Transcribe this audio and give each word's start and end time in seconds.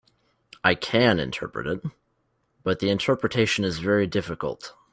I 0.63 0.73
can 0.73 1.19
interpret 1.19 1.67
it, 1.67 1.81
but 2.63 2.79
the 2.79 2.89
interpretation 2.89 3.63
is 3.63 3.77
very 3.77 4.07
difficult. 4.07 4.73